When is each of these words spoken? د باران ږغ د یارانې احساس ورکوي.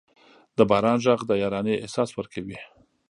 د 0.57 0.59
باران 0.69 0.97
ږغ 1.03 1.19
د 1.27 1.31
یارانې 1.43 1.75
احساس 1.83 2.09
ورکوي. 2.13 2.57